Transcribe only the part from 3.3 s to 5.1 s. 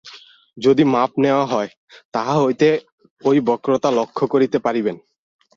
বক্রতা লক্ষ্য করিতে পারিবেন।